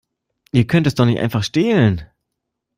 Ihr 0.51 0.65
könnt 0.65 0.87
es 0.87 0.95
doch 0.95 1.05
nicht 1.05 1.19
einfach 1.19 1.43
stehlen! 1.43 2.07